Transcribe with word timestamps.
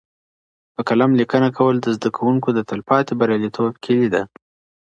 په 0.75 0.81
قلم 0.89 1.11
لیکنه 1.19 1.49
کول 1.57 1.75
د 1.81 1.85
زده 1.95 2.09
کوونکو 2.17 2.49
د 2.53 2.59
تلپاتې 2.69 3.13
بریالیتوب 3.19 3.73
کیلي 3.85 4.07
ده. 4.13 4.23